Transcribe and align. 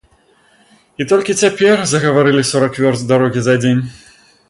І 1.03 1.07
толькі 1.11 1.35
цяпер 1.43 1.85
загаварылі 1.93 2.49
сорак 2.53 2.83
вёрст 2.85 3.09
дарогі 3.15 3.39
за 3.51 3.61
дзень. 3.65 3.89